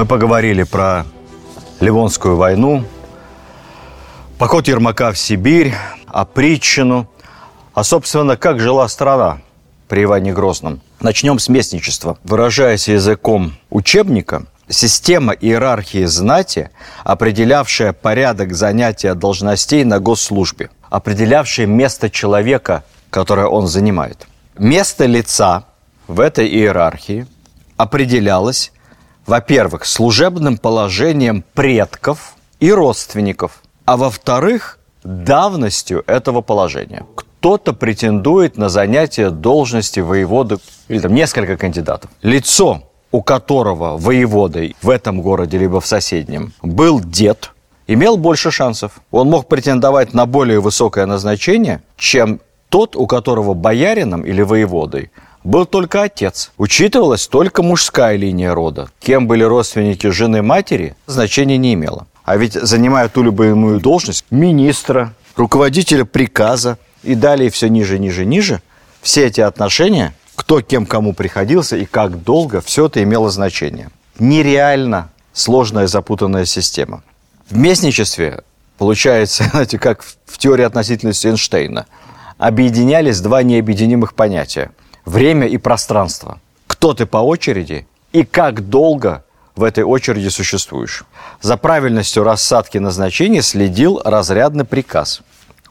[0.00, 1.04] Мы поговорили про
[1.78, 2.86] Ливонскую войну,
[4.38, 5.74] поход Ермака в Сибирь,
[6.06, 7.06] опритчину,
[7.74, 9.42] а, собственно, как жила страна
[9.88, 10.80] при Иване Грозном.
[11.00, 12.16] Начнем с местничества.
[12.24, 16.70] Выражаясь языком учебника, система иерархии знати,
[17.04, 24.26] определявшая порядок занятия должностей на госслужбе, определявшая место человека, которое он занимает.
[24.56, 25.64] Место лица
[26.08, 27.26] в этой иерархии
[27.76, 28.72] определялось,
[29.30, 37.06] во-первых, служебным положением предков и родственников, а во-вторых, давностью этого положения.
[37.14, 40.56] Кто-то претендует на занятие должности воеводы,
[40.88, 42.10] или там несколько кандидатов.
[42.22, 47.52] Лицо, у которого воеводой в этом городе либо в соседнем был дед,
[47.86, 49.00] имел больше шансов.
[49.12, 55.12] Он мог претендовать на более высокое назначение, чем тот, у которого боярином или воеводой
[55.44, 56.52] был только отец.
[56.58, 58.90] Учитывалась только мужская линия рода.
[59.00, 62.06] Кем были родственники жены матери, значения не имело.
[62.24, 68.60] А ведь занимая ту любую должность министра, руководителя приказа и далее все ниже, ниже, ниже,
[69.00, 73.90] все эти отношения, кто кем кому приходился и как долго, все это имело значение.
[74.18, 77.02] Нереально сложная запутанная система.
[77.48, 78.44] В местничестве
[78.76, 81.86] получается, знаете, как в теории относительности Эйнштейна,
[82.36, 84.70] объединялись два необъединимых понятия–
[85.04, 86.40] время и пространство.
[86.66, 89.24] Кто ты по очереди и как долго
[89.56, 91.04] в этой очереди существуешь.
[91.40, 95.22] За правильностью рассадки назначений следил разрядный приказ.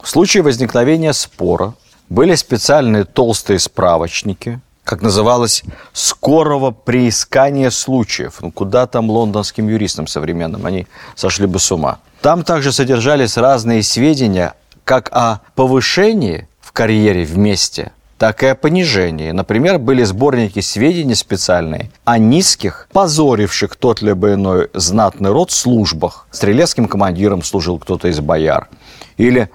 [0.02, 1.74] В случае возникновения спора
[2.08, 8.38] были специальные толстые справочники, как называлось, скорого приискания случаев.
[8.42, 12.00] Ну, куда там лондонским юристам современным, они сошли бы с ума.
[12.22, 19.32] Там также содержались разные сведения как о повышении в карьере вместе– так и о понижении.
[19.32, 26.28] Например, были сборники сведений специальные о низких, позоривших тот либо иной знатный род службах.
[26.30, 28.68] Стрелецким командиром служил кто-то из бояр.
[29.16, 29.50] Или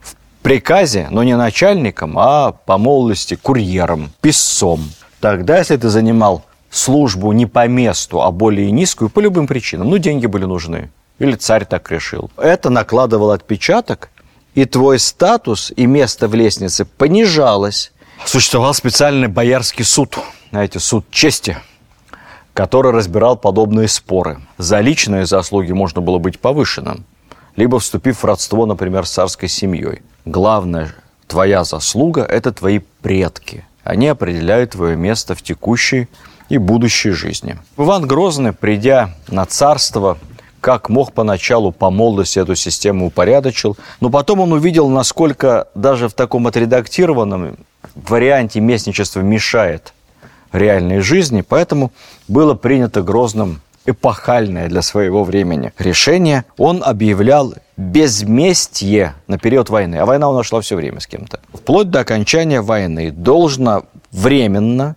[0.00, 4.80] в приказе, но не начальником, а по молодости курьером, писцом.
[5.20, 9.98] Тогда, если ты занимал службу не по месту, а более низкую, по любым причинам, ну,
[9.98, 12.30] деньги были нужны, или царь так решил.
[12.38, 14.08] Это накладывало отпечаток,
[14.54, 17.92] и твой статус и место в лестнице понижалось.
[18.24, 20.18] Существовал специальный боярский суд,
[20.50, 21.56] знаете, суд чести,
[22.52, 24.40] который разбирал подобные споры.
[24.58, 27.04] За личные заслуги можно было быть повышенным,
[27.56, 30.02] либо вступив в родство, например, с царской семьей.
[30.24, 30.94] Главное,
[31.26, 33.64] твоя заслуга– это твои предки.
[33.84, 36.08] Они определяют твое место в текущей
[36.48, 37.56] и будущей жизни.
[37.76, 40.18] Иван Грозный, придя на царство,
[40.60, 46.14] как мог поначалу по молодости эту систему упорядочил, но потом он увидел, насколько даже в
[46.14, 47.56] таком отредактированном
[48.06, 49.92] варианте местничество мешает
[50.52, 51.92] реальной жизни, поэтому
[52.26, 56.44] было принято Грозным эпохальное для своего времени решение.
[56.56, 59.96] Он объявлял безместье на период войны.
[59.96, 61.40] А война у нас шла все время с кем-то.
[61.54, 64.96] Вплоть до окончания войны должно временно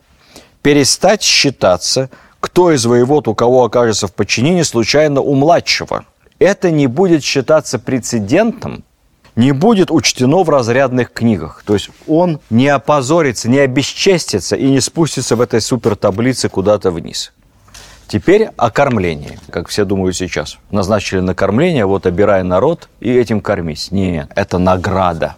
[0.61, 2.09] перестать считаться,
[2.39, 6.05] кто из воевод у кого окажется в подчинении случайно у младшего.
[6.39, 8.83] Это не будет считаться прецедентом,
[9.35, 11.63] не будет учтено в разрядных книгах.
[11.65, 17.31] То есть он не опозорится, не обесчестится и не спустится в этой супертаблице куда-то вниз.
[18.07, 20.57] Теперь о кормлении, как все думают сейчас.
[20.69, 23.89] Назначили на кормление, вот обирай народ и этим кормись.
[23.91, 25.35] Нет, это награда.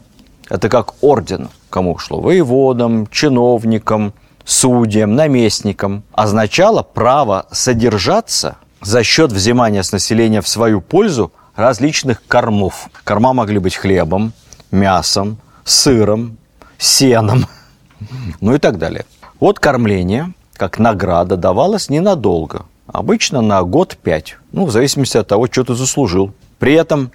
[0.50, 1.50] Это как орден.
[1.70, 2.20] Кому шло?
[2.20, 6.03] Воеводам, чиновникам, судьям, наместникам.
[6.14, 12.90] Означало право содержаться за счет взимания с населения в свою пользу– различных кормов.
[13.03, 14.34] Корма могли быть хлебом,
[14.72, 16.38] мясом, сыром,
[16.78, 17.46] сеном,
[18.41, 19.06] ну и так далее.
[19.40, 22.66] Вот кормление, как награда, давалось ненадолго.
[22.88, 26.34] Обычно на год пять, ну, в зависимости от того, что ты заслужил.
[26.59, 27.11] При этом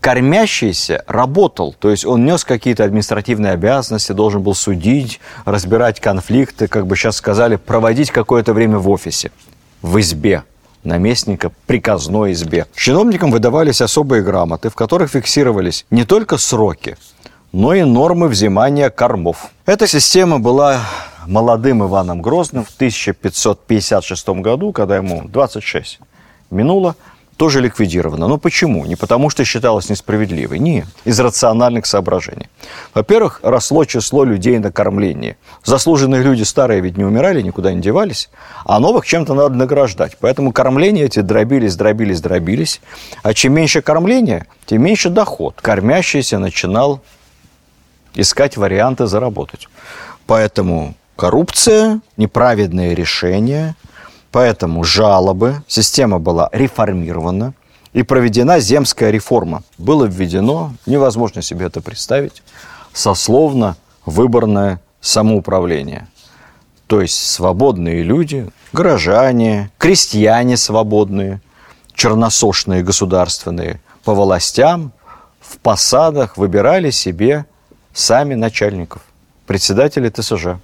[0.00, 6.86] кормящийся работал, то есть он нес какие-то административные обязанности, должен был судить, разбирать конфликты, как
[6.86, 9.32] бы сейчас сказали, проводить какое-то время в офисе,
[9.82, 10.44] в избе
[10.84, 12.66] наместника приказной избе.
[12.74, 16.96] Чиновникам выдавались особые грамоты, в которых фиксировались не только сроки,
[17.52, 19.50] но и нормы взимания кормов.
[19.66, 20.82] Эта система была
[21.26, 26.00] молодым Иваном Грозным в 1556 году, когда ему 26
[26.50, 26.96] минуло,
[27.38, 28.26] тоже ликвидирована.
[28.26, 28.84] Но почему?
[28.84, 30.58] Не потому, что считалось несправедливой.
[30.58, 32.48] Нет, из рациональных соображений.
[32.94, 35.36] Во-первых, росло число людей на кормлении.
[35.64, 38.28] Заслуженные люди старые ведь не умирали, никуда не девались,
[38.64, 40.16] а новых чем-то надо награждать.
[40.20, 42.80] Поэтому кормления эти дробились, дробились, дробились.
[43.22, 45.54] А чем меньше кормления, тем меньше доход.
[45.62, 47.00] Кормящийся начинал
[48.14, 49.68] искать варианты заработать.
[50.26, 53.76] Поэтому коррупция, неправедные решения–
[54.30, 57.54] Поэтому жалобы, система была реформирована
[57.92, 59.62] и проведена земская реформа.
[59.78, 62.42] Было введено, невозможно себе это представить,
[62.92, 66.08] сословно-выборное самоуправление.
[66.86, 71.40] То есть свободные люди, горожане, крестьяне свободные,
[71.94, 74.92] черносошные государственные, по властям,
[75.40, 77.46] в посадах выбирали себе
[77.92, 79.02] сами начальников,
[79.46, 80.58] председатели ТСЖ.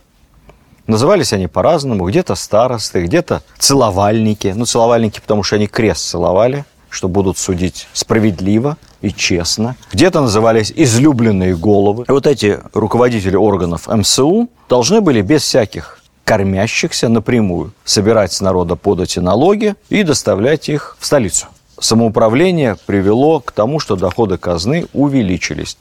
[0.86, 4.52] Назывались они по-разному, где-то старосты, где-то целовальники.
[4.54, 9.76] Ну, целовальники, потому что они крест целовали, что будут судить справедливо и честно.
[9.92, 12.04] Где-то назывались излюбленные головы.
[12.06, 18.76] И вот эти руководители органов МСУ должны были без всяких кормящихся напрямую собирать с народа
[18.76, 21.46] подати налоги и доставлять их в столицу.
[21.78, 25.76] Самоуправление привело к тому, что доходы казны увеличились.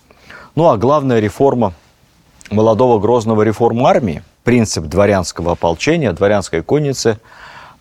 [0.56, 1.74] Ну а главная реформа
[2.50, 7.20] молодого Грозного реформ армии, принцип дворянского ополчения, дворянской конницы,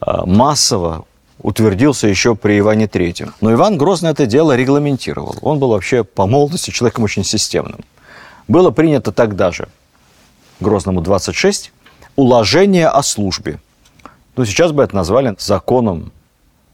[0.00, 1.05] э, массово
[1.41, 3.32] утвердился еще при Иване III.
[3.41, 5.37] Но Иван Грозный это дело регламентировал.
[5.43, 7.81] Он был вообще по молодости человеком очень системным.
[8.49, 9.69] Было принято тогда же,
[10.61, 11.73] Грозному 26,
[12.14, 13.58] уложение о службе.
[14.37, 16.12] Ну, сейчас бы это назвали законом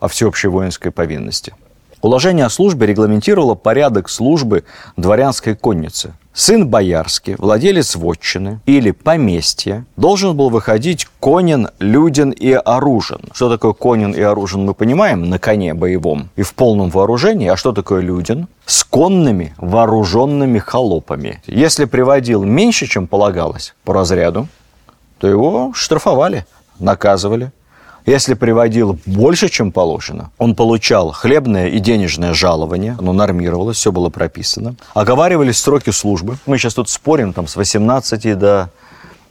[0.01, 1.55] о всеобщей воинской повинности–
[2.01, 4.65] Уложение о службе регламентировало порядок службы
[4.97, 6.15] дворянской конницы.
[6.39, 13.23] Сын боярский, владелец вотчины или поместья, должен был выходить конен, люден и оружен.
[13.33, 17.49] Что такое конен и оружен, мы понимаем, на коне боевом и в полном вооружении.
[17.49, 18.47] А что такое люден?
[18.67, 21.43] С конными вооруженными холопами.
[21.49, 24.47] Если приводил меньше, чем полагалось по разряду,
[25.19, 26.47] то его штрафовали,
[26.79, 27.51] наказывали.
[28.09, 34.09] Если приводил больше, чем положено, он получал хлебное и денежное жалование, оно нормировалось, все было
[34.09, 34.77] прописано.
[34.95, 36.39] Оговаривались сроки службы.
[36.47, 38.71] Мы сейчас тут спорим, там, с 18 до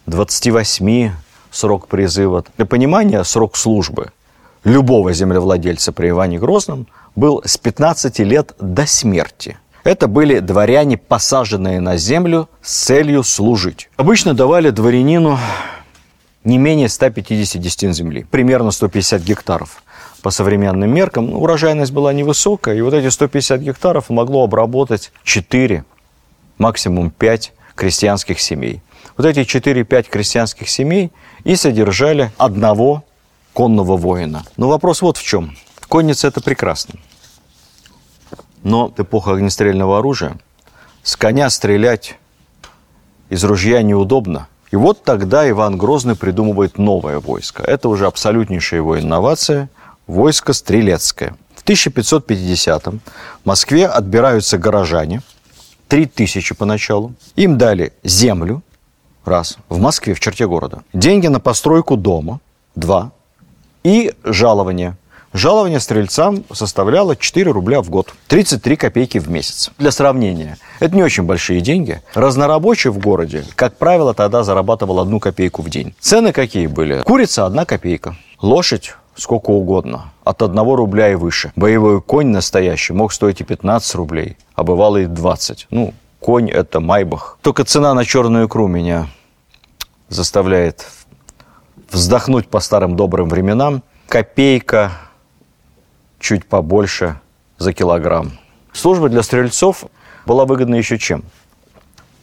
[0.06, 1.10] 28
[1.50, 2.46] срок призыва.
[2.56, 4.12] Для понимания, срок службы
[4.64, 6.86] любого землевладельца при Иване Грозном
[7.16, 9.58] был с 15 лет до смерти.
[9.86, 13.90] Это были дворяне, посаженные на землю с целью служить.
[13.98, 15.40] Обычно давали дворянину
[16.48, 19.84] не менее 150 десятин земли, примерно 150 гектаров.
[20.22, 25.84] По современным меркам ну, урожайность была невысокая, и вот эти 150 гектаров могло обработать 4,
[26.58, 28.82] максимум 5 крестьянских семей.
[29.18, 31.12] Вот эти 4-5 крестьянских семей
[31.44, 33.04] и содержали одного
[33.54, 34.46] конного воина.
[34.56, 35.56] Но вопрос вот в чем.
[35.90, 36.96] Конница– это прекрасно.
[38.64, 40.38] Но эпоха огнестрельного оружия.
[41.04, 42.16] С коня стрелять
[43.30, 47.64] из ружья неудобно– и вот тогда Иван Грозный придумывает новое войско.
[47.64, 49.70] Это уже абсолютнейшая его инновация–
[50.08, 51.36] войско стрелецкое.
[51.56, 53.00] В 1550-м
[53.44, 55.22] в Москве отбираются горожане,
[55.88, 57.14] три тысячи поначалу.
[57.36, 58.62] Им дали землю,
[59.26, 60.84] раз, в Москве, в черте города.
[60.94, 62.40] Деньги на постройку дома,
[62.76, 63.12] два.
[63.84, 64.98] И жалование–
[65.38, 69.70] Жалование стрельцам составляло 4 рубля в год, 33 копейки в месяц.
[69.78, 72.02] Для сравнения, это не очень большие деньги.
[72.16, 75.94] Разнорабочий в городе, как правило, тогда зарабатывал одну копейку в день.
[76.00, 77.04] Цены какие были?
[77.04, 78.18] Курица– одна копейка.
[78.42, 81.52] Лошадь сколько угодно, от одного рубля и выше.
[81.56, 85.68] Боевой конь настоящий мог стоить и 15 рублей, а бывало и 20.
[85.70, 87.38] Ну, конь– это майбах.
[87.44, 89.08] Только цена на черную икру меня
[90.10, 90.88] заставляет
[91.92, 93.84] вздохнуть по старым добрым временам.
[94.08, 94.94] Копейка
[96.20, 97.20] чуть побольше
[97.58, 98.32] за килограмм.
[98.74, 99.86] Служба для стрельцов
[100.26, 101.24] была выгодна еще чем?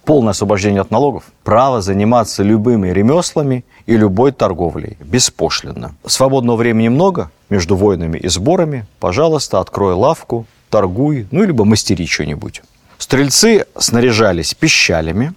[0.05, 5.95] Полное освобождение от налогов, право заниматься любыми ремеслами и любой торговлей, беспошлино.
[6.07, 8.87] Свободного времени много между войнами и сборами.
[9.01, 12.63] Пожалуйста, открой лавку, торгуй, ну, либо мастери что-нибудь.
[12.99, 15.33] Стрельцы снаряжались пищалями,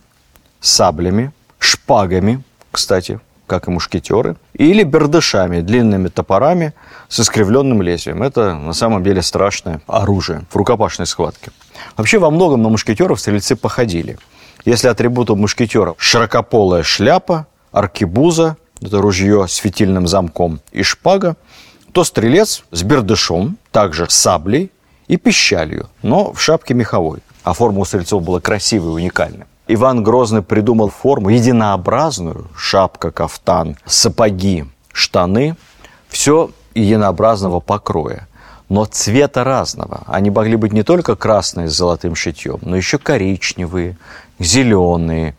[0.59, 6.73] саблями, шпагами, кстати, как и мушкетеры, или бердышами, длинными топорами
[7.07, 8.21] с искривленным лезвием.
[8.21, 11.51] Это на самом деле страшное оружие в рукопашной схватке.
[11.95, 14.19] Вообще во многом на мушкетеров стрельцы походили.
[14.65, 21.35] Если атрибутом мушкетеров широкополая шляпа, аркебуза, это ружье с фитильным замком и шпага,
[21.93, 24.71] то стрелец с бердышом, также саблей
[25.07, 27.19] и пищалью, но в шапке меховой.
[27.43, 29.45] А форма у стрельцов была красивой и уникальной.
[29.69, 35.57] Иван Грозный придумал форму единообразную, шапка, кафтан, сапоги, штаны,
[36.07, 38.29] все единообразного покроя,
[38.69, 40.03] но цвета разного.
[40.07, 43.97] Они могли быть не только красные с золотым шитьем, но еще коричневые,
[44.39, 45.35] зеленые,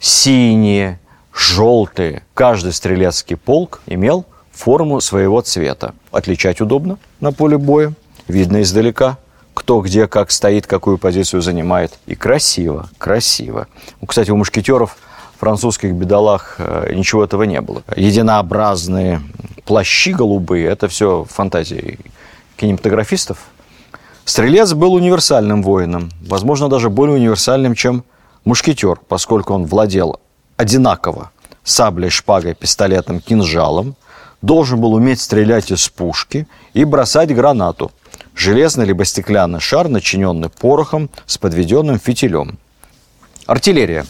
[0.00, 1.00] синие,
[1.32, 2.24] желтые.
[2.34, 5.94] Каждый стрелецкий полк имел форму своего цвета.
[6.12, 7.94] Отличать удобно на поле боя,
[8.28, 9.16] видно издалека–
[9.56, 11.98] кто где как стоит, какую позицию занимает.
[12.04, 13.68] И красиво, красиво.
[14.06, 14.98] Кстати, у мушкетеров
[15.38, 17.82] французских бедолах э, ничего этого не было.
[17.96, 19.22] Единообразные
[19.64, 21.98] плащи голубые– это все фантазии
[22.58, 23.38] кинематографистов.
[24.26, 28.04] Стрелец был универсальным воином, возможно, даже более универсальным, чем
[28.44, 30.20] мушкетер, поскольку он владел
[30.58, 31.30] одинаково
[31.64, 33.96] саблей, шпагой, пистолетом, кинжалом,
[34.42, 37.90] должен был уметь стрелять из пушки и бросать гранату.
[38.36, 42.58] Железный либо стеклянный шар, начиненный порохом с подведенным фитилем.
[43.46, 44.04] Артиллерия.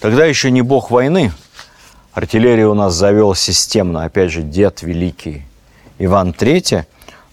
[0.00, 1.30] Тогда еще не бог войны.
[2.14, 5.44] Артиллерию у нас завел системно, опять же, дед великий
[5.98, 6.86] Иван III.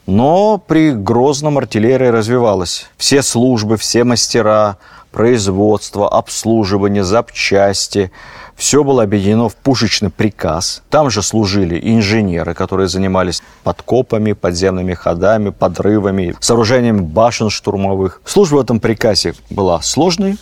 [0.06, 2.88] Но при Грозном артиллерия развивалась.
[2.98, 4.78] Все службы, все мастера,
[5.12, 8.12] производство, обслуживание, запчасти–
[8.55, 10.83] все было объединено в пушечный приказ.
[10.89, 18.22] Там же служили инженеры, которые занимались подкопами, подземными ходами, подрывами, сооружением башен штурмовых.
[18.25, 20.38] Служба в этом приказе была сложной,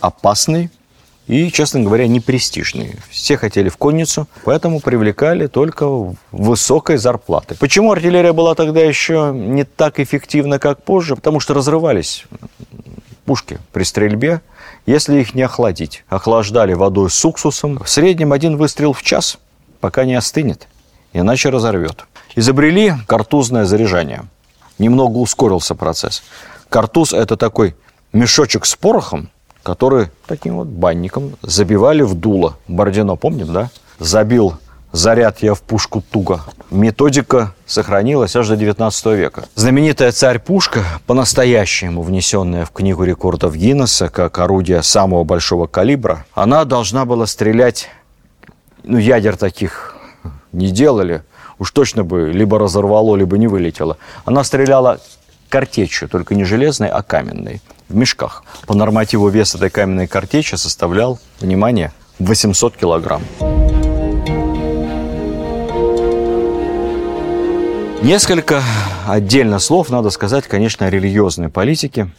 [0.00, 0.70] опасной
[1.26, 2.96] и, честно говоря, непрестижной.
[3.08, 5.86] Все хотели в конницу, поэтому привлекали только
[6.32, 7.54] высокой зарплаты.
[7.54, 11.14] Почему артиллерия была тогда еще не так эффективна, как позже?
[11.14, 12.24] Потому что разрывались
[13.24, 14.40] пушки при стрельбе,
[14.86, 16.04] если их не охладить.
[16.08, 17.78] Охлаждали водой с уксусом.
[17.78, 19.38] В среднем один выстрел в час,
[19.80, 20.68] пока не остынет,
[21.12, 22.04] иначе разорвет.
[22.36, 24.24] Изобрели картузное заряжание.
[24.78, 26.22] Немного ускорился процесс.
[26.68, 27.74] Картуз– это такой
[28.12, 29.30] мешочек с порохом,
[29.62, 32.56] который таким вот банником забивали в дуло.
[32.68, 33.70] Бородино, помним, да?
[33.98, 34.54] Забил
[34.92, 36.40] заряд я в пушку туго.
[36.70, 39.44] Методика сохранилась аж до 19 века.
[39.54, 47.04] Знаменитая царь-пушка, по-настоящему внесенная в книгу рекордов Гиннесса как орудие самого большого калибра, она должна
[47.04, 47.88] была стрелять,
[48.84, 49.96] ну, ядер таких
[50.52, 51.22] не делали,
[51.58, 53.98] уж точно бы либо разорвало, либо не вылетело.
[54.24, 55.00] Она стреляла
[55.48, 58.44] картечью, только не железной, а каменной, в мешках.
[58.66, 63.22] По нормативу вес этой каменной картечи составлял, внимание, 800 килограмм.
[68.02, 68.62] Несколько
[69.06, 72.10] отдельно слов надо сказать, конечно, о религиозной политике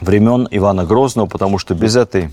[0.00, 2.30] времен Ивана Грозного, потому что без этой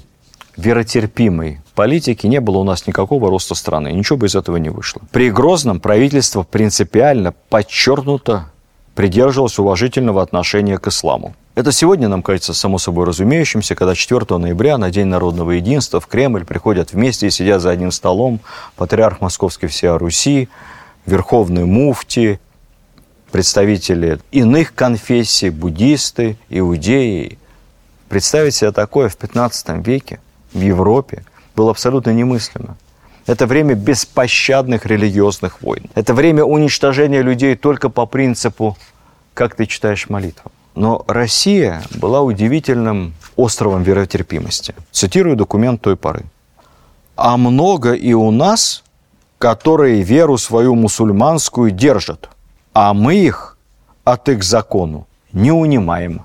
[0.58, 3.92] веротерпимой политики не было у нас никакого роста страны.
[3.92, 5.04] Ничего бы из этого не вышло.
[5.12, 8.50] При Грозном правительство принципиально подчеркнуто
[8.96, 11.36] придерживалось уважительного отношения к исламу.
[11.54, 16.08] Это сегодня нам кажется само собой разумеющимся, когда 4 ноября на День народного единства в
[16.08, 18.40] Кремль приходят вместе и сидят за одним столом
[18.76, 20.50] патриарх Московский всея Руси,
[21.10, 22.40] верховные муфти,
[23.32, 27.38] представители иных конфессий, буддисты, иудеи.
[28.08, 30.20] Представить себе такое в 15 веке
[30.54, 31.24] в Европе
[31.56, 32.78] было абсолютно немыслимо.
[33.28, 35.84] Это время беспощадных религиозных войн.
[35.94, 38.78] Это время уничтожения людей только по принципу
[39.34, 40.52] «как ты читаешь молитву».
[40.74, 44.74] Но Россия была удивительным островом веротерпимости.
[44.92, 46.24] Цитирую документ той поры.
[47.16, 48.84] «А много и у нас
[49.40, 52.30] которые веру свою мусульманскую держат,
[52.74, 53.58] а мы их
[54.04, 56.24] от их закону не унимаем.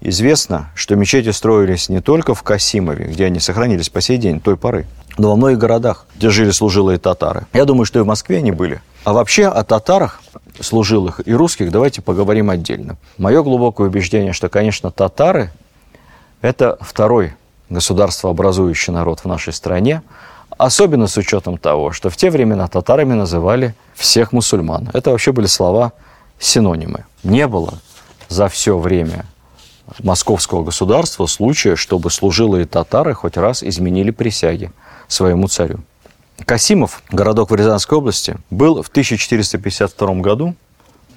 [0.00, 4.56] Известно, что мечети строились не только в Касимове, где они сохранились по сей день, той
[4.56, 4.86] поры,
[5.18, 7.46] но во многих городах, где жили служилые татары.
[7.52, 8.80] Я думаю, что и в Москве они были.
[9.04, 10.22] А вообще о татарах,
[10.58, 12.96] служилых и русских, давайте поговорим отдельно.
[13.18, 15.52] Мое глубокое убеждение, что, конечно, татары–
[16.40, 17.34] это второй
[17.68, 20.02] государствообразующий народ в нашей стране,
[20.60, 24.90] Особенно с учетом того, что в те времена татарами называли всех мусульман.
[24.92, 25.94] Это вообще были слова
[26.38, 27.06] синонимы.
[27.22, 27.78] Не было
[28.28, 29.24] за все время
[30.00, 34.70] московского государства случая, чтобы служилые татары хоть раз изменили присяги
[35.08, 35.80] своему царю.
[36.44, 40.54] Касимов, городок в Рязанской области, был в 1452 году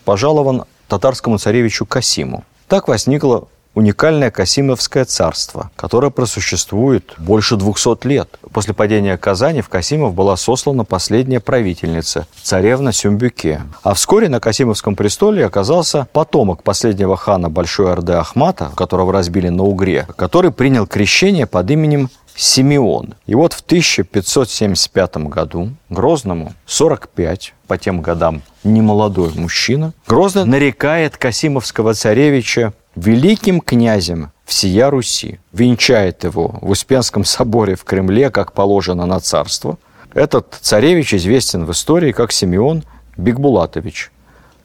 [0.06, 2.46] пожалован татарскому царевичу Касиму.
[2.70, 8.40] Так возникло уникальное Касимовское царство, которое просуществует больше 200 лет.
[8.52, 13.62] После падения Казани в Касимов была сослана последняя правительница, царевна Сюмбюке.
[13.84, 19.64] А вскоре на Касимовском престоле оказался потомок последнего хана Большой Орды Ахмата, которого разбили на
[19.64, 23.16] Угре, который принял крещение под именем Симеон.
[23.26, 31.94] И вот в 1575 году Грозному 45, по тем годам немолодой мужчина, Грозный нарекает Касимовского
[31.94, 39.20] царевича великим князем всея Руси, венчает его в Успенском соборе в Кремле, как положено на
[39.20, 39.78] царство.
[40.14, 42.84] Этот царевич известен в истории как Симеон
[43.18, 44.12] Бигбулатович.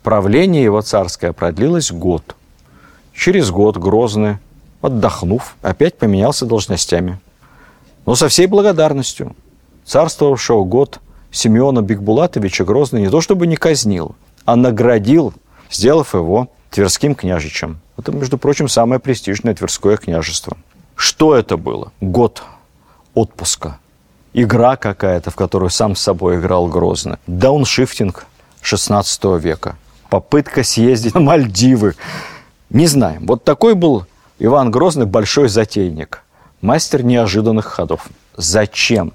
[0.02, 2.36] Правление его царское продлилось год.
[3.14, 4.38] Через год Грозный,
[4.80, 7.18] отдохнув, опять поменялся должностями.
[8.06, 9.34] Но со всей благодарностью.
[9.84, 15.32] Царствовавшего год Симеона Бигбулатовича Грозный не то чтобы не казнил, а наградил,
[15.70, 17.80] сделав его Тверским княжичем.
[17.98, 20.56] Это, между прочим, самое престижное Тверское княжество.
[20.96, 21.92] Что это было?
[22.00, 22.42] Год
[23.14, 23.78] отпуска
[24.32, 27.16] игра какая-то, в которую сам с собой играл Грозный.
[27.26, 28.26] Дауншифтинг
[28.62, 29.76] 16 века.
[30.10, 31.94] Попытка съездить на Мальдивы.
[32.70, 33.26] Не знаем.
[33.26, 34.06] Вот такой был
[34.38, 36.22] Иван Грозный большой затейник.
[36.60, 38.08] Мастер неожиданных ходов.
[38.36, 39.12] Зачем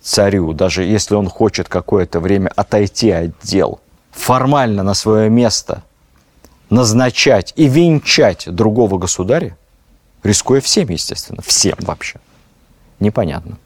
[0.00, 3.80] царю, даже если он хочет какое-то время отойти от дел,
[4.12, 5.82] формально на свое место
[6.70, 9.56] назначать и венчать другого государя,
[10.22, 12.18] рискуя всем, естественно, всем вообще,
[13.00, 13.58] непонятно.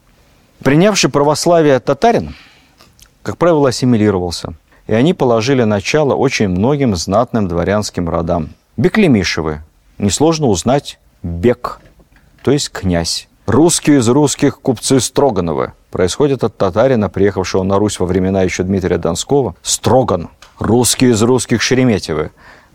[0.62, 2.34] Принявший православие татарин,
[3.22, 4.54] как правило, ассимилировался,
[4.86, 8.50] и они положили начало очень многим знатным дворянским родам.
[8.76, 9.62] Беклемишевы,
[9.98, 11.80] несложно узнать Бек,
[12.42, 13.28] то есть князь.
[13.46, 18.96] Русские из русских купцы Строгановы происходят от татарина, приехавшего на Русь во времена еще Дмитрия
[18.96, 19.56] Донского.
[19.62, 20.28] Строган.
[20.58, 22.30] Русские из русских Шереметьевы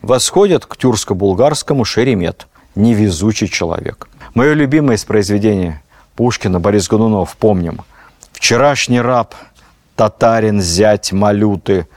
[0.06, 2.48] восходят к тюркско-булгарскому Шеремет.
[2.76, 4.08] Невезучий человек.
[4.34, 5.82] Мое любимое из произведения
[6.16, 7.82] Пушкина Борис Годунов, помним.
[8.32, 9.34] Вчерашний раб,
[9.96, 11.88] татарин, зять, малюты.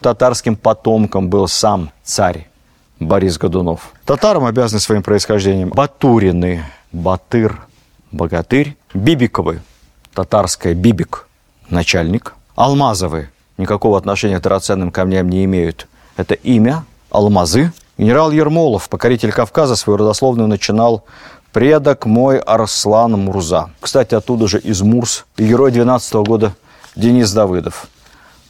[0.00, 2.48] Татарским потомком был сам царь
[2.98, 3.92] Борис Годунов.
[4.04, 7.60] Татарам обязаны своим происхождением Батурины, Батыр,
[8.10, 9.60] Богатырь, Бибиковы,
[10.14, 11.26] татарская Бибик,
[11.68, 15.86] начальник, Алмазовы, никакого отношения к драгоценным камням не имеют.
[16.16, 17.72] Это имя, Алмазы.
[17.96, 21.04] Генерал Ермолов, покоритель Кавказа, свою родословную начинал
[21.52, 23.70] предок мой Арслан Мурза.
[23.80, 26.54] Кстати, оттуда же из Мурс, и герой 12 -го года
[26.96, 27.86] Денис Давыдов.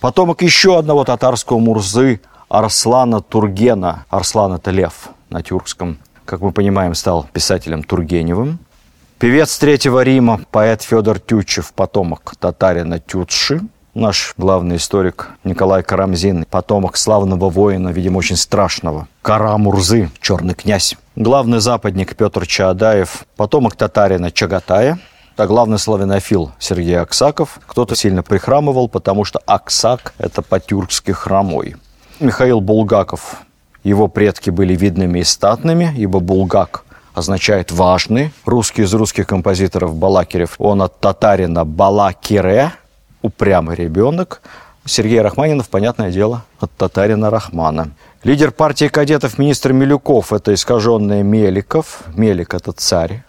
[0.01, 4.07] Потомок еще одного татарского Мурзы Арслана Тургена.
[4.09, 5.99] Арслан– это лев на тюркском.
[6.25, 8.59] Как мы понимаем, стал писателем Тургеневым.
[9.19, 13.61] Певец Третьего Рима, поэт Федор Тютчев, потомок татарина Тютши.
[13.95, 19.07] Наш главный историк Николай Карамзин, потомок славного воина, видимо, очень страшного.
[19.23, 20.97] Карамурзы, черный князь.
[21.15, 24.99] Главный западник Петр Чаадаев, потомок татарина Чагатая.
[25.37, 27.61] А главный славянофил Сергей Аксаков.
[27.69, 31.77] Кто-то сильно прихрамывал, потому что Аксак– это по-тюркски хромой.
[32.19, 33.43] Михаил Булгаков.
[33.85, 38.33] Его предки были видными и статными, ибо Булгак означает «важный».
[38.45, 42.73] Русский из русских композиторов Балакирев, он от татарина Балакире,
[43.25, 44.43] упрямый ребенок.
[44.85, 47.91] Сергей Рахманинов, понятное дело, от татарина Рахмана.
[48.23, 52.03] Лидер партии кадетов министр Милюков– это искаженный Меликов.
[52.15, 53.23] Мелик– это царь.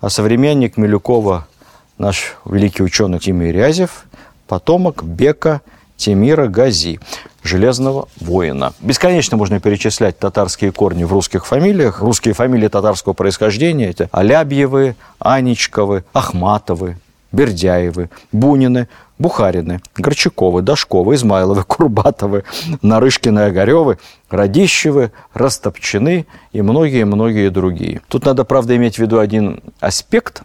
[0.00, 1.48] А современник Милюкова–
[1.98, 4.04] наш великий ученый Тимир Рязев,
[4.46, 5.60] потомок Бека
[5.96, 7.00] Тимира Гази
[7.42, 8.72] железного воина.
[8.80, 12.00] Бесконечно можно перечислять татарские корни в русских фамилиях.
[12.00, 16.96] Русские фамилии татарского происхождения– это Алябьевы, Аничковы, Ахматовы,
[17.32, 22.44] Бердяевы, Бунины, Бухарины, Горчаковы, Дашковы, Измайловы, Курбатовы,
[22.82, 23.98] Нарышкины, Огаревы,
[24.30, 28.00] Радищевы, Растопчины и многие-многие другие.
[28.08, 30.42] Тут надо, правда, иметь в виду один аспект,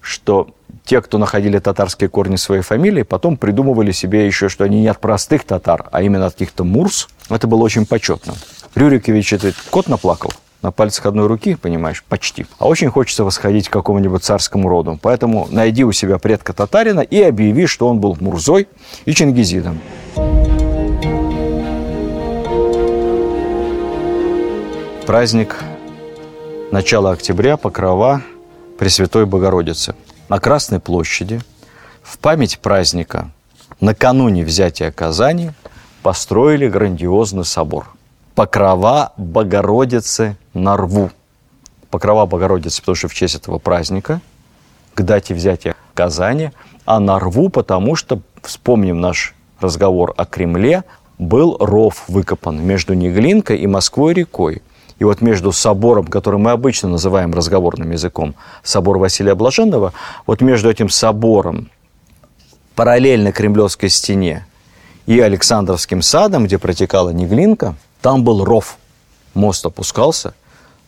[0.00, 0.50] что
[0.84, 5.00] те, кто находили татарские корни своей фамилии, потом придумывали себе еще, что они не от
[5.00, 7.08] простых татар, а именно от каких-то мурс.
[7.28, 8.34] Это было очень почетно.
[8.74, 12.46] Рюрикович этот кот наплакал на пальцах одной руки, понимаешь, почти.
[12.58, 14.98] А очень хочется восходить к какому-нибудь царскому роду.
[15.00, 18.68] Поэтому найди у себя предка татарина и объяви, что он был Мурзой
[19.04, 19.80] и Чингизидом.
[25.06, 25.56] Праздник
[26.70, 28.22] начала октября, Покрова
[28.78, 29.94] Пресвятой Богородицы–
[30.28, 31.40] на Красной площади
[32.02, 33.30] в память праздника
[33.80, 35.52] накануне взятия Казани
[36.02, 37.86] построили грандиозный собор.
[38.34, 41.10] Покрова Богородицы на рву.
[41.90, 44.20] Покрова Богородицы, потому что в честь этого праздника,
[44.94, 46.50] к дате взятия Казани,
[46.84, 50.84] а на рву, потому что, вспомним наш разговор о Кремле,
[51.18, 54.62] был ров выкопан между Неглинкой и Москвой рекой.
[54.98, 59.92] И вот между собором, который мы обычно называем разговорным языком, собор Василия Блаженного,
[60.26, 61.70] вот между этим собором,
[62.74, 64.44] параллельно Кремлевской стене,
[65.06, 68.76] и Александровским садом, где протекала Неглинка, там был ров.
[69.34, 70.34] Мост опускался.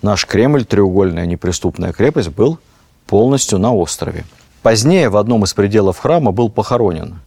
[0.02, 2.58] Наш Кремль, треугольная неприступная крепость, был
[3.06, 4.24] полностью на острове.
[4.62, 7.20] Позднее в одном из пределов храма был похоронен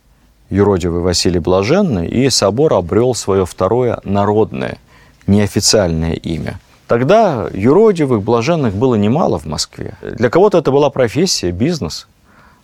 [0.49, 4.77] юродивый Василий Блаженный, и собор обрел свое второе народное,
[5.25, 9.95] неофициальное имя– Тогда юродивых, блаженных было немало в Москве.
[10.01, 12.07] Для кого-то это была профессия, бизнес.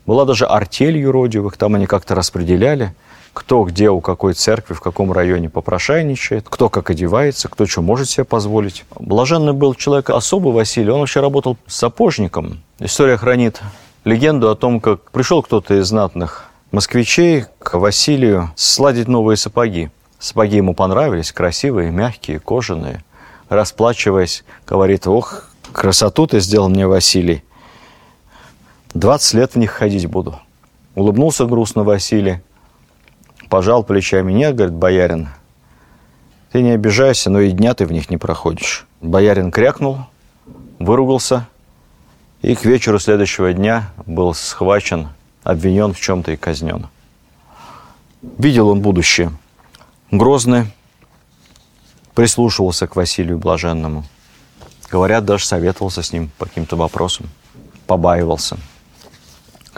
[0.06, 2.94] Была даже артель юродивых, там они как-то распределяли,
[3.34, 8.10] кто где, у какой церкви, в каком районе попрошайничает, кто как одевается, кто что может
[8.10, 8.86] себе позволить.
[9.00, 12.62] Блаженный был человек особый, Василий, он вообще работал сапожником.
[12.80, 13.62] История хранит
[14.04, 19.90] легенду о том, как пришел кто-то из знатных москвичей к Василию сладить новые сапоги.
[20.20, 23.04] Сапоги ему понравились, красивые, мягкие, кожаные
[23.50, 27.44] расплачиваясь, говорит, ох, красоту ты сделал мне, Василий.
[28.94, 30.40] 20 лет в них ходить буду.
[30.96, 32.42] Улыбнулся грустно Василий,
[33.50, 34.32] пожал плечами.
[34.32, 35.30] Нет, говорит, боярин,
[36.52, 38.88] ты не обижайся, но и дня ты в них не проходишь.
[39.02, 40.00] Боярин крякнул,
[40.80, 41.48] выругался
[42.42, 45.10] и к вечеру следующего дня был схвачен,
[45.44, 46.88] обвинен в чем-то и казнен.
[48.22, 49.32] Видел он будущее.
[50.12, 50.66] Грозный
[52.16, 54.06] прислушивался к Василию Блаженному.
[54.90, 57.28] Говорят, даже советовался с ним по каким-то вопросам,
[57.86, 58.58] побаивался.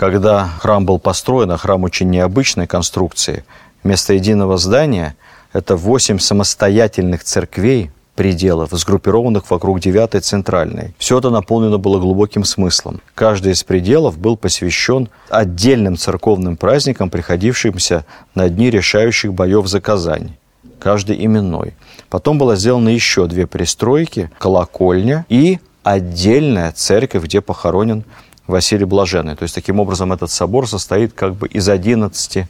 [0.01, 3.43] Когда храм был построен, а храм очень необычной конструкции,
[3.83, 5.15] вместо единого здания–
[5.53, 10.95] это восемь самостоятельных церквей, пределов, сгруппированных вокруг девятой центральной.
[10.97, 12.99] Все это наполнено было глубоким смыслом.
[13.13, 20.31] Каждый из пределов был посвящен отдельным церковным праздникам, приходившимся на дни решающих боев за Казань
[20.79, 21.75] каждый именной.
[22.09, 28.03] Потом было сделано еще две пристройки, колокольня и отдельная церковь, где похоронен
[28.51, 29.35] Василий Блаженный.
[29.35, 32.45] То есть, таким образом, этот собор состоит как бы из 11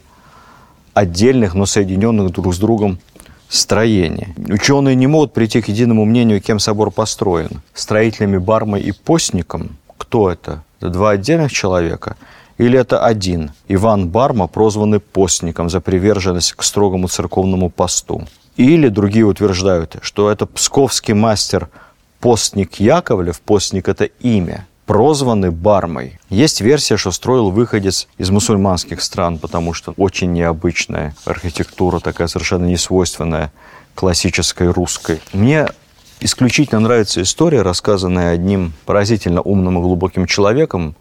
[0.93, 2.99] отдельных, но соединенных друг с другом
[3.49, 4.27] строений.
[4.49, 7.61] Ученые не могут прийти к единому мнению, кем собор построен.
[7.73, 9.77] Строителями Бармой и Постником.
[9.97, 10.63] Кто это?
[10.79, 12.15] Это два отдельных человека?
[12.57, 13.51] Или это один?
[13.67, 18.27] Иван Барма, прозванный Постником за приверженность к строгому церковному посту.
[18.57, 21.69] Или другие утверждают, что это псковский мастер
[22.19, 26.19] Постник Яковлев, Постник– это имя– прозваны Бармой.
[26.29, 32.65] Есть версия, что строил выходец из мусульманских стран, потому что очень необычная архитектура, такая совершенно
[32.65, 33.53] несвойственная
[33.95, 35.21] классической русской.
[35.31, 35.69] Мне
[36.19, 40.97] исключительно нравится история, рассказанная одним поразительно умным и глубоким человеком,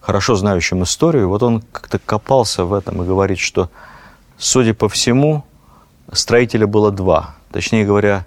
[0.00, 1.28] хорошо знающим историю.
[1.28, 3.68] Вот он как-то копался в этом и говорит, что,
[4.38, 5.44] судя по всему,
[6.10, 7.34] строителя было два.
[7.52, 8.24] Точнее говоря,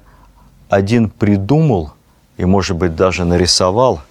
[0.70, 1.94] один придумал
[2.38, 4.04] и, может быть, даже нарисовал–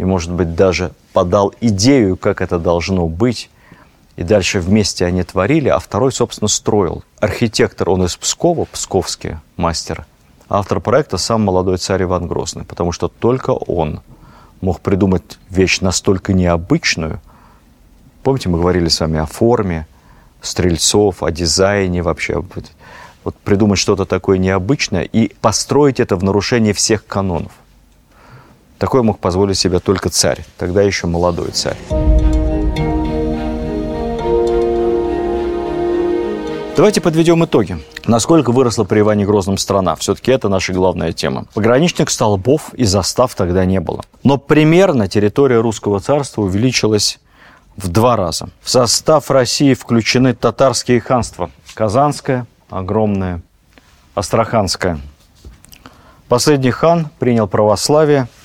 [0.00, 3.50] и, может быть, даже подал идею, как это должно быть,
[4.16, 7.04] и дальше вместе они творили, а второй, собственно, строил.
[7.18, 10.06] Архитектор, он из Пскова, псковский мастер.
[10.48, 14.00] Автор проекта сам молодой царь Иван Грозный, потому что только он
[14.62, 17.20] мог придумать вещь настолько необычную.
[18.22, 19.86] Помните, мы говорили с вами о форме
[20.40, 22.42] стрельцов, о дизайне вообще.
[23.22, 27.52] Вот придумать что-то такое необычное и построить это в нарушении всех канонов.
[28.80, 31.76] Такое мог позволить себе только царь, тогда еще молодой царь.
[36.78, 37.78] Давайте подведем итоги.
[38.06, 39.96] Насколько выросла при Иване Грозном страна?
[39.96, 41.44] Все-таки это наша главная тема.
[41.52, 44.00] Пограничных столбов и застав тогда не было.
[44.24, 47.20] Но примерно территория русского царства увеличилась
[47.76, 48.48] в два раза.
[48.62, 51.50] В состав России включены татарские ханства.
[51.74, 53.42] Казанское, огромное,
[54.14, 54.98] Астраханское.
[56.28, 58.26] Последний хан принял православие–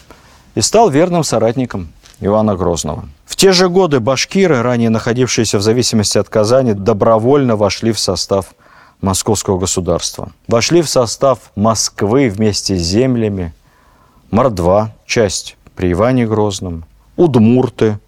[0.56, 1.90] и стал верным соратником
[2.20, 3.06] Ивана Грозного.
[3.26, 8.54] В те же годы башкиры, ранее находившиеся в зависимости от Казани, добровольно вошли в состав
[9.02, 10.32] московского государства.
[10.48, 13.54] Вошли в состав Москвы вместе с землями.
[14.32, 16.86] Мордва, часть при Иване Грозном,
[17.18, 18.00] Удмурты,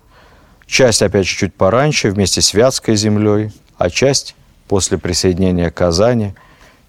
[0.65, 4.36] часть опять чуть-чуть пораньше вместе с Вятской землей, а часть
[4.67, 6.33] после присоединения Казани,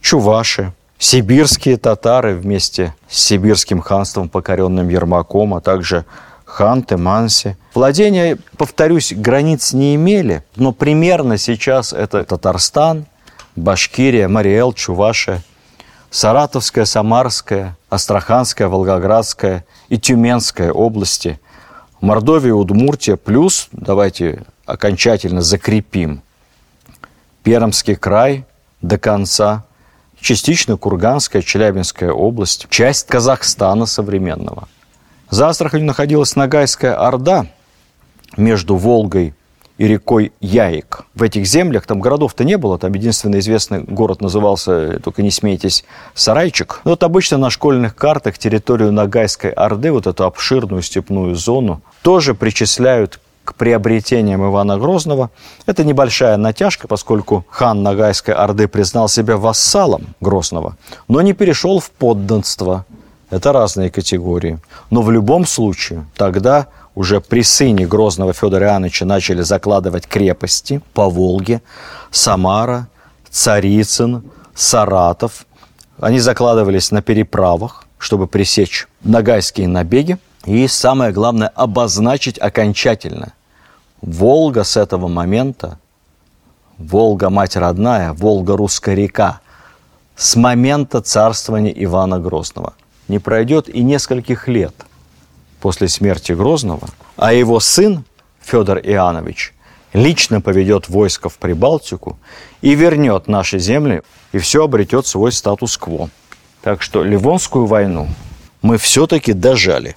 [0.01, 6.05] Чуваши, сибирские татары вместе с сибирским ханством, покоренным Ермаком, а также
[6.45, 7.57] ханты, манси.
[7.75, 13.07] Владения, повторюсь, границ не имели, но примерно сейчас это Татарстан,
[13.55, 15.43] Башкирия, Мариэл, Чувашия,
[16.11, 21.39] Саратовская, Самарская, Астраханская, Волгоградская и Тюменская области,
[22.01, 26.23] Мордовия, Удмуртия, плюс, давайте окончательно закрепим,
[27.43, 28.45] Пермский край
[28.83, 29.65] до конца–
[30.20, 34.68] частично Курганская, Челябинская область, часть Казахстана современного.
[35.31, 37.46] За Астраханью находилась Ногайская Орда
[38.37, 39.35] между Волгой
[39.76, 41.04] и рекой Яик.
[41.14, 45.85] В этих землях, там городов-то не было, там единственный известный город назывался, только не смейтесь,
[46.14, 46.81] Сарайчик.
[46.85, 52.35] Но вот обычно на школьных картах территорию Ногайской Орды, вот эту обширную степную зону, тоже
[52.35, 55.31] причисляют к приобретениям Ивана Грозного.
[55.65, 60.77] Это небольшая натяжка, поскольку хан Ногайской Орды признал себя вассалом Грозного,
[61.09, 62.85] но не перешел в подданство.
[63.31, 64.59] Это разные категории.
[64.91, 71.09] Но в любом случае, тогда уже при сыне Грозного Федора Иоанновича начали закладывать крепости по
[71.09, 71.63] Волге,
[72.11, 72.89] Самара,
[73.31, 75.47] Царицын, Саратов.
[75.99, 80.19] Они закладывались на переправах, чтобы пресечь нагайские набеги.
[80.45, 83.33] И самое главное, обозначить окончательно
[84.01, 85.79] Волга с этого момента,
[86.79, 89.41] Волга, мать родная, Волга, русская река,
[90.17, 92.75] с момента царствования Ивана Грозного.
[93.09, 94.75] Не пройдет и нескольких лет
[95.61, 98.05] после смерти Грозного, а его сын
[98.41, 99.55] Федор Иоаннович
[99.93, 102.19] лично поведет войско в Прибалтику
[102.61, 106.11] и вернет наши земли, и все обретет свой статус-кво.
[106.63, 108.09] Так что Ливонскую войну
[108.63, 109.97] мы все-таки дожали.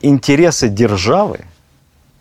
[0.00, 1.40] Интересы державы,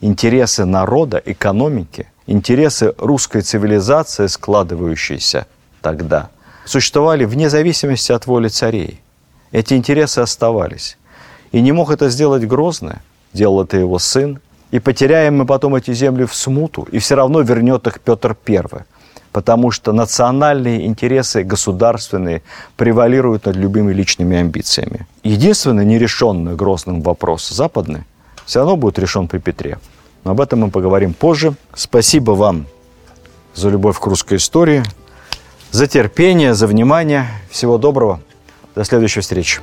[0.04, 5.48] интересы народа, экономики, интересы русской цивилизации, складывающиеся
[5.82, 6.30] тогда,
[6.66, 9.00] существовали вне зависимости от воли царей.
[9.52, 10.98] Эти интересы оставались.
[11.52, 12.98] И не мог это сделать Грозный,
[13.34, 14.40] делал это его сын.
[14.72, 18.86] И потеряем мы потом эти земли в смуту, и все равно вернет их Петр I
[19.32, 22.44] потому что национальные интересы государственные
[22.78, 25.08] превалируют над любыми личными амбициями.
[25.24, 28.04] Единственный нерешенный Грозным вопрос западный
[28.46, 29.80] все равно будет решен при Петре.
[30.24, 31.54] Но об этом мы поговорим позже.
[31.74, 32.66] Спасибо вам
[33.54, 34.84] за любовь к русской истории,
[35.72, 37.28] за терпение, за внимание.
[37.50, 38.22] Всего доброго.
[38.76, 39.62] До следующей встречи.